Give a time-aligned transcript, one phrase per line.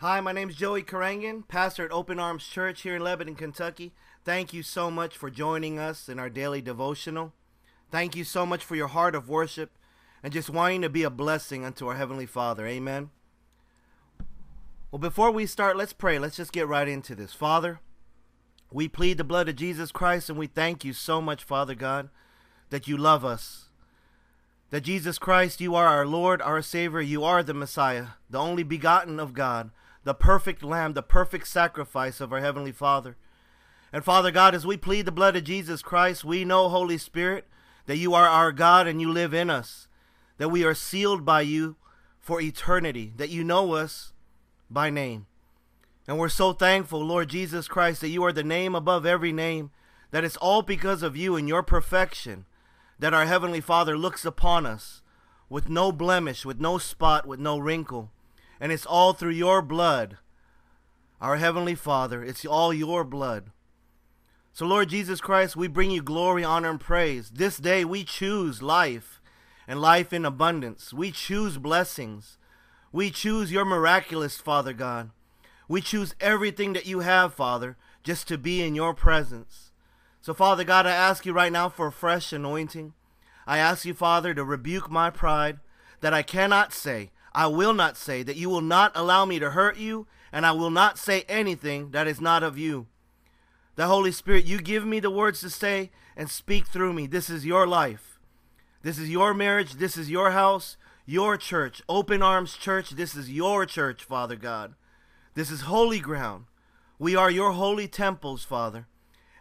[0.00, 3.92] Hi, my name is Joey Carangan, pastor at Open Arms Church here in Lebanon, Kentucky.
[4.24, 7.32] Thank you so much for joining us in our daily devotional.
[7.90, 9.72] Thank you so much for your heart of worship
[10.22, 12.64] and just wanting to be a blessing unto our Heavenly Father.
[12.64, 13.10] Amen.
[14.92, 16.20] Well, before we start, let's pray.
[16.20, 17.32] Let's just get right into this.
[17.32, 17.80] Father,
[18.70, 22.08] we plead the blood of Jesus Christ and we thank you so much, Father God,
[22.70, 23.68] that you love us.
[24.70, 28.62] That Jesus Christ, you are our Lord, our Savior, you are the Messiah, the only
[28.62, 29.72] begotten of God,
[30.08, 33.18] the perfect Lamb, the perfect sacrifice of our Heavenly Father.
[33.92, 37.46] And Father God, as we plead the blood of Jesus Christ, we know, Holy Spirit,
[37.84, 39.86] that you are our God and you live in us,
[40.38, 41.76] that we are sealed by you
[42.20, 44.14] for eternity, that you know us
[44.70, 45.26] by name.
[46.06, 49.72] And we're so thankful, Lord Jesus Christ, that you are the name above every name,
[50.10, 52.46] that it's all because of you and your perfection
[52.98, 55.02] that our Heavenly Father looks upon us
[55.50, 58.10] with no blemish, with no spot, with no wrinkle.
[58.60, 60.18] And it's all through your blood,
[61.20, 62.22] our Heavenly Father.
[62.22, 63.50] It's all your blood.
[64.52, 67.30] So, Lord Jesus Christ, we bring you glory, honor, and praise.
[67.30, 69.20] This day we choose life
[69.68, 70.92] and life in abundance.
[70.92, 72.38] We choose blessings.
[72.90, 75.10] We choose your miraculous, Father God.
[75.68, 79.70] We choose everything that you have, Father, just to be in your presence.
[80.20, 82.94] So, Father God, I ask you right now for a fresh anointing.
[83.46, 85.60] I ask you, Father, to rebuke my pride
[86.00, 89.50] that I cannot say, I will not say, that you will not allow me to
[89.50, 92.86] hurt you, and I will not say anything that is not of you.
[93.76, 97.06] The Holy Spirit, you give me the words to say and speak through me.
[97.06, 98.18] This is your life.
[98.82, 99.74] This is your marriage.
[99.74, 100.76] This is your house,
[101.06, 101.82] your church.
[101.88, 102.90] Open Arms Church.
[102.90, 104.74] This is your church, Father God.
[105.34, 106.46] This is holy ground.
[106.98, 108.86] We are your holy temples, Father.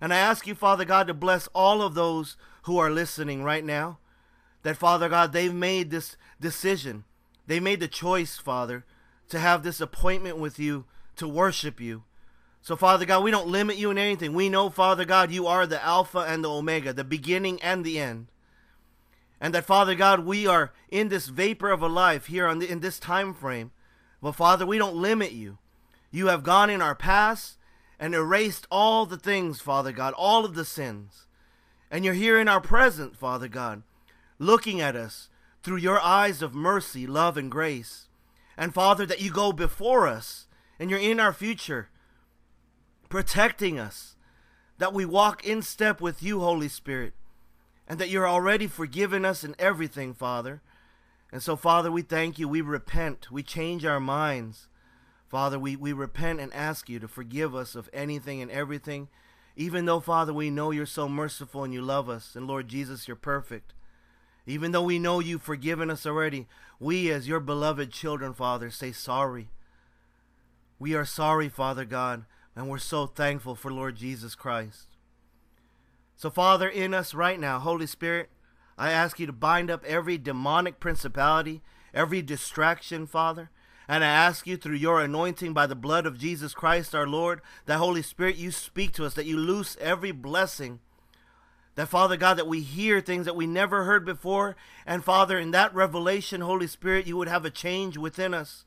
[0.00, 3.64] And I ask you, Father God, to bless all of those who are listening right
[3.64, 3.98] now.
[4.62, 7.04] That, Father God, they've made this decision.
[7.46, 8.84] They made the choice, Father,
[9.28, 10.84] to have this appointment with you,
[11.16, 12.04] to worship you.
[12.60, 14.32] So, Father God, we don't limit you in anything.
[14.32, 17.98] We know, Father God, you are the Alpha and the Omega, the beginning and the
[17.98, 18.26] end.
[19.40, 22.80] And that, Father God, we are in this vapor of a life here the, in
[22.80, 23.70] this time frame.
[24.20, 25.58] But, Father, we don't limit you.
[26.10, 27.58] You have gone in our past
[28.00, 31.26] and erased all the things, Father God, all of the sins.
[31.90, 33.82] And you're here in our present, Father God,
[34.38, 35.28] looking at us
[35.66, 38.06] through your eyes of mercy, love, and grace.
[38.56, 40.46] And Father, that you go before us
[40.78, 41.88] and you're in our future,
[43.08, 44.14] protecting us,
[44.78, 47.14] that we walk in step with you, Holy Spirit,
[47.88, 50.62] and that you're already forgiven us in everything, Father.
[51.32, 52.46] And so, Father, we thank you.
[52.46, 53.32] We repent.
[53.32, 54.68] We change our minds.
[55.28, 59.08] Father, we, we repent and ask you to forgive us of anything and everything,
[59.56, 62.36] even though, Father, we know you're so merciful and you love us.
[62.36, 63.72] And Lord Jesus, you're perfect.
[64.46, 66.46] Even though we know you've forgiven us already,
[66.78, 69.48] we, as your beloved children, Father, say sorry.
[70.78, 72.24] We are sorry, Father God,
[72.54, 74.88] and we're so thankful for Lord Jesus Christ.
[76.16, 78.30] So, Father, in us right now, Holy Spirit,
[78.78, 83.50] I ask you to bind up every demonic principality, every distraction, Father.
[83.88, 87.40] And I ask you through your anointing by the blood of Jesus Christ our Lord,
[87.66, 90.80] that Holy Spirit, you speak to us, that you loose every blessing.
[91.76, 94.56] That Father God, that we hear things that we never heard before.
[94.86, 98.64] And Father, in that revelation, Holy Spirit, you would have a change within us.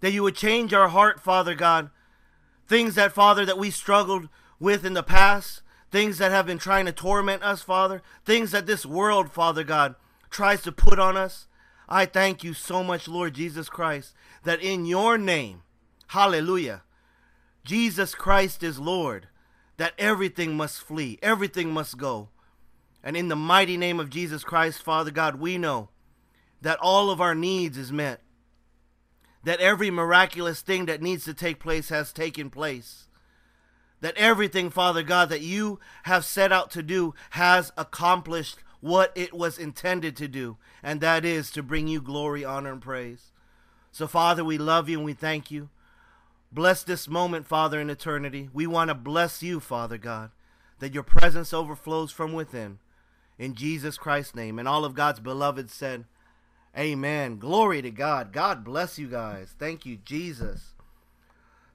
[0.00, 1.90] That you would change our heart, Father God.
[2.68, 4.28] Things that, Father, that we struggled
[4.58, 5.62] with in the past.
[5.90, 8.02] Things that have been trying to torment us, Father.
[8.24, 9.94] Things that this world, Father God,
[10.28, 11.46] tries to put on us.
[11.88, 15.62] I thank you so much, Lord Jesus Christ, that in your name,
[16.08, 16.82] hallelujah,
[17.64, 19.28] Jesus Christ is Lord,
[19.76, 22.28] that everything must flee, everything must go.
[23.02, 25.90] And in the mighty name of Jesus Christ, Father God, we know
[26.60, 28.20] that all of our needs is met,
[29.44, 33.06] that every miraculous thing that needs to take place has taken place,
[34.00, 39.32] that everything, Father God, that you have set out to do has accomplished what it
[39.32, 43.32] was intended to do, and that is to bring you glory, honor, and praise.
[43.92, 45.70] So, Father, we love you and we thank you.
[46.52, 48.48] Bless this moment, Father, in eternity.
[48.52, 50.30] We want to bless you, Father God,
[50.78, 52.78] that your presence overflows from within.
[53.38, 54.58] In Jesus Christ's name.
[54.58, 56.06] And all of God's beloved said,
[56.76, 57.38] Amen.
[57.38, 58.32] Glory to God.
[58.32, 59.54] God bless you guys.
[59.58, 60.74] Thank you, Jesus.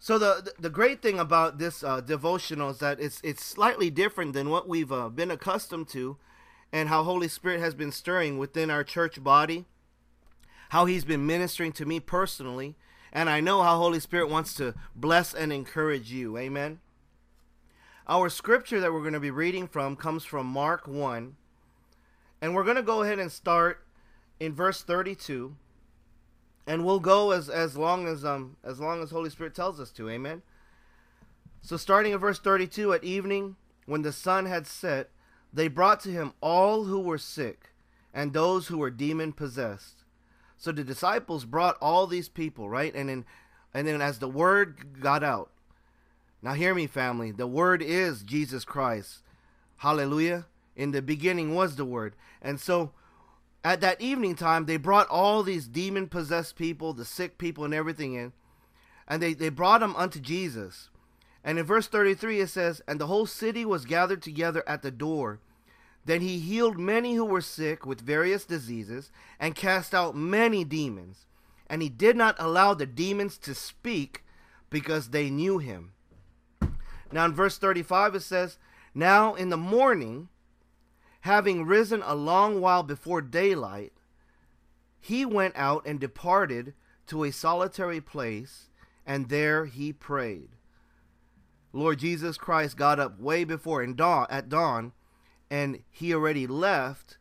[0.00, 4.32] So the the great thing about this uh, devotional is that it's it's slightly different
[4.32, 6.16] than what we've uh, been accustomed to,
[6.72, 9.66] and how Holy Spirit has been stirring within our church body,
[10.70, 12.76] how He's been ministering to me personally,
[13.12, 16.36] and I know how Holy Spirit wants to bless and encourage you.
[16.38, 16.80] Amen.
[18.06, 21.36] Our scripture that we're going to be reading from comes from Mark 1,
[22.40, 23.84] and we're going to go ahead and start
[24.40, 25.56] in verse 32.
[26.66, 29.90] and we'll go as as long as um as long as Holy Spirit tells us
[29.92, 30.08] to.
[30.10, 30.42] Amen.
[31.62, 33.56] So starting at verse 32 at evening
[33.86, 35.10] when the sun had set
[35.52, 37.70] they brought to him all who were sick
[38.12, 39.97] and those who were demon possessed.
[40.58, 42.94] So the disciples brought all these people, right?
[42.94, 43.24] And then
[43.72, 45.50] and then as the word got out.
[46.42, 49.22] Now hear me family, the word is Jesus Christ.
[49.78, 50.46] Hallelujah.
[50.76, 52.14] In the beginning was the word.
[52.42, 52.92] And so
[53.64, 57.74] at that evening time, they brought all these demon possessed people, the sick people, and
[57.74, 58.32] everything in,
[59.06, 60.90] and they, they brought them unto Jesus.
[61.42, 64.90] And in verse 33, it says, And the whole city was gathered together at the
[64.90, 65.40] door.
[66.04, 71.26] Then he healed many who were sick with various diseases, and cast out many demons.
[71.68, 74.24] And he did not allow the demons to speak
[74.70, 75.92] because they knew him.
[77.12, 78.58] Now, in verse 35, it says,
[78.94, 80.28] Now in the morning,
[81.22, 83.92] having risen a long while before daylight,
[85.00, 86.74] he went out and departed
[87.06, 88.68] to a solitary place,
[89.06, 90.50] and there he prayed.
[91.72, 94.92] Lord Jesus Christ got up way before in dawn at dawn,
[95.50, 97.18] and he already left,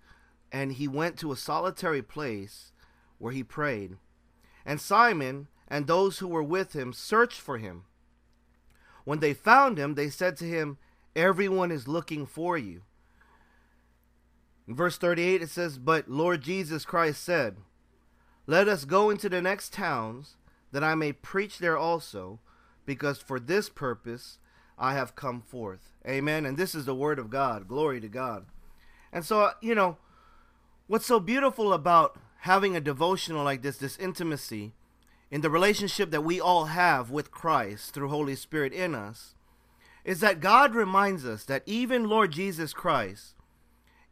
[0.51, 2.71] and he went to a solitary place
[3.17, 3.97] where he prayed.
[4.65, 7.83] And Simon and those who were with him searched for him.
[9.03, 10.77] When they found him, they said to him,
[11.15, 12.83] Everyone is looking for you.
[14.67, 17.57] In verse 38, it says, But Lord Jesus Christ said,
[18.45, 20.35] Let us go into the next towns,
[20.71, 22.39] that I may preach there also,
[22.85, 24.39] because for this purpose
[24.77, 25.91] I have come forth.
[26.07, 26.45] Amen.
[26.45, 27.67] And this is the word of God.
[27.67, 28.45] Glory to God.
[29.11, 29.97] And so, you know,
[30.87, 34.73] what's so beautiful about having a devotional like this, this intimacy,
[35.29, 39.35] in the relationship that we all have with Christ through Holy Spirit in us,
[40.05, 43.35] is that God reminds us that even Lord Jesus Christ,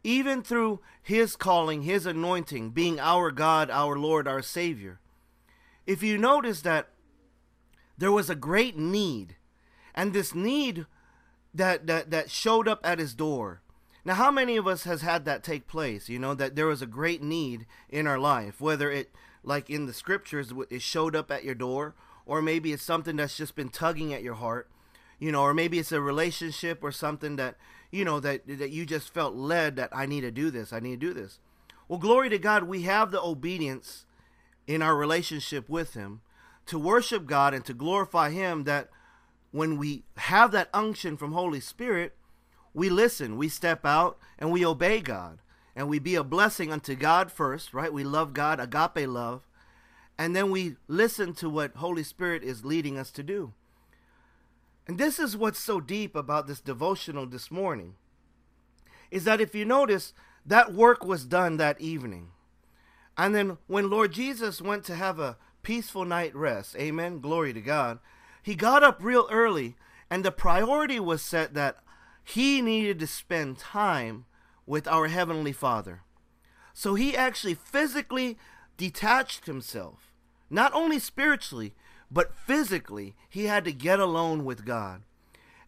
[0.04, 5.00] even through his calling, his anointing, being our God, our Lord, our Savior,
[5.86, 6.88] if you notice that
[7.96, 9.36] there was a great need,
[9.96, 10.86] and this need
[11.54, 13.62] that, that, that showed up at his door.
[14.04, 16.08] Now, how many of us has had that take place?
[16.08, 19.10] You know, that there was a great need in our life, whether it,
[19.42, 21.94] like in the scriptures, it showed up at your door,
[22.24, 24.68] or maybe it's something that's just been tugging at your heart,
[25.18, 27.56] you know, or maybe it's a relationship or something that
[27.90, 30.80] you know that that you just felt led that I need to do this, I
[30.80, 31.38] need to do this.
[31.88, 34.06] Well, glory to God, we have the obedience
[34.66, 36.20] in our relationship with him
[36.66, 38.90] to worship God and to glorify him that
[39.56, 42.14] when we have that unction from Holy Spirit,
[42.74, 45.38] we listen, we step out and we obey God
[45.74, 47.92] and we be a blessing unto God first, right?
[47.92, 49.46] We love God, agape love,
[50.18, 53.52] and then we listen to what Holy Spirit is leading us to do.
[54.86, 57.94] And this is what's so deep about this devotional this morning
[59.10, 60.12] is that if you notice,
[60.44, 62.28] that work was done that evening.
[63.18, 67.60] And then when Lord Jesus went to have a peaceful night rest, amen, glory to
[67.60, 67.98] God,
[68.46, 69.74] he got up real early
[70.08, 71.78] and the priority was set that
[72.22, 74.24] he needed to spend time
[74.64, 76.02] with our Heavenly Father.
[76.72, 78.38] So he actually physically
[78.76, 80.12] detached himself,
[80.48, 81.74] not only spiritually,
[82.08, 85.02] but physically, he had to get alone with God.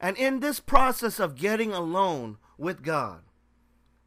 [0.00, 3.22] And in this process of getting alone with God,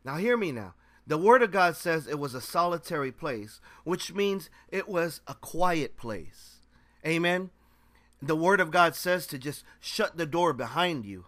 [0.06, 0.75] now hear me now.
[1.06, 5.33] The Word of God says it was a solitary place, which means it was a
[5.33, 6.59] quiet place.
[7.06, 7.49] Amen.
[8.21, 11.25] The Word of God says to just shut the door behind you.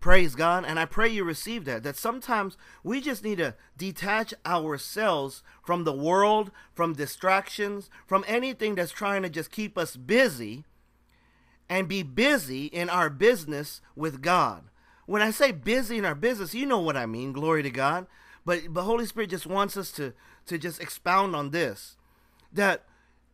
[0.00, 0.64] Praise God.
[0.64, 1.82] And I pray you receive that.
[1.82, 8.76] That sometimes we just need to detach ourselves from the world, from distractions, from anything
[8.76, 10.64] that's trying to just keep us busy
[11.68, 14.64] and be busy in our business with God.
[15.06, 17.32] When I say busy in our business, you know what I mean.
[17.32, 18.06] Glory to God.
[18.44, 20.12] But the Holy Spirit just wants us to,
[20.46, 21.96] to just expound on this.
[22.52, 22.84] That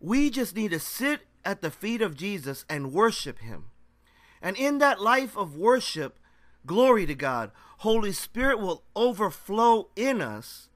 [0.00, 3.66] we just need to sit at the feet of Jesus and worship Him.
[4.40, 6.18] And in that life of worship,
[6.66, 7.50] Glory to God.
[7.78, 10.68] Holy Spirit will overflow in us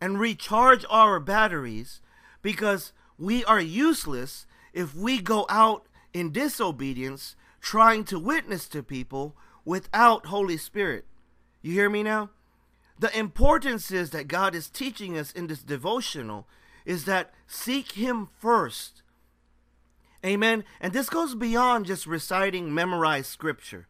[0.00, 2.00] and recharge our batteries
[2.40, 9.34] because we are useless if we go out in disobedience trying to witness to people
[9.64, 11.04] without Holy Spirit.
[11.60, 12.30] You hear me now?
[13.00, 16.46] The importance is that God is teaching us in this devotional
[16.84, 19.02] is that seek Him first.
[20.24, 20.64] Amen.
[20.80, 23.86] And this goes beyond just reciting memorized scripture.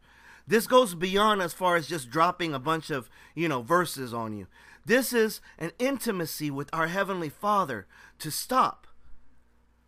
[0.47, 4.35] This goes beyond as far as just dropping a bunch of, you know, verses on
[4.35, 4.47] you.
[4.85, 7.85] This is an intimacy with our Heavenly Father
[8.19, 8.87] to stop,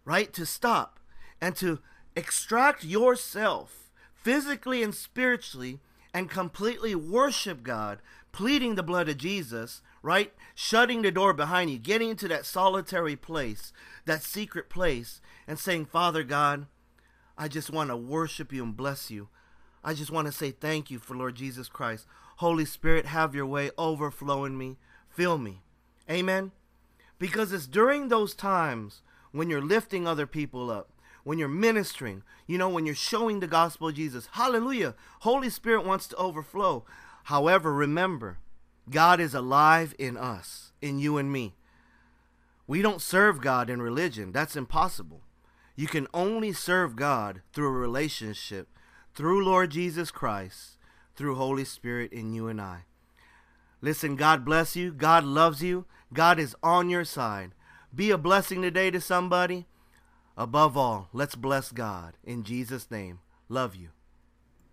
[0.06, 0.32] right?
[0.34, 1.00] To stop
[1.40, 1.80] and to
[2.16, 5.80] extract yourself physically and spiritually
[6.14, 8.00] and completely worship God,
[8.32, 10.34] pleading the blood of Jesus right?
[10.56, 13.72] Shutting the door behind you, getting into that solitary place,
[14.06, 16.68] that secret place, and saying, Father God,
[17.38, 19.30] I just want to worship you and bless you.
[19.84, 22.06] I just want to say thank you for Lord Jesus Christ.
[22.38, 24.78] Holy Spirit, have your way, overflow in me,
[25.10, 25.62] fill me.
[26.10, 26.52] Amen.
[27.20, 29.02] Because it's during those times
[29.32, 30.90] when you're lifting other people up,
[31.24, 34.28] when you're ministering, you know, when you're showing the gospel of Jesus.
[34.34, 34.96] Hallelujah.
[35.22, 36.86] Holy Spirit wants to overflow.
[37.26, 38.40] However, remember,
[38.90, 41.56] God is alive in us, in you and me.
[42.68, 44.32] We don't serve God in religion.
[44.32, 45.22] That's impossible.
[45.76, 48.68] You can only serve God through a relationship,
[49.14, 50.78] through Lord Jesus Christ,
[51.16, 52.86] through Holy Spirit in you and I.
[53.82, 54.92] Listen, God bless you.
[54.92, 55.86] God loves you.
[56.14, 57.52] God is on your side.
[57.94, 59.66] Be a blessing today to somebody.
[60.38, 62.14] Above all, let's bless God.
[62.24, 63.20] In Jesus' name,
[63.50, 63.90] love you.